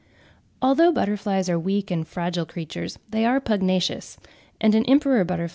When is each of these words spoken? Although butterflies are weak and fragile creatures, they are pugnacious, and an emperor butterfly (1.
Although 0.63 0.91
butterflies 0.91 1.47
are 1.47 1.59
weak 1.59 1.91
and 1.91 2.07
fragile 2.07 2.47
creatures, 2.47 2.97
they 3.11 3.23
are 3.23 3.39
pugnacious, 3.39 4.17
and 4.59 4.73
an 4.73 4.83
emperor 4.85 5.23
butterfly 5.23 5.43
(1. 5.43 5.49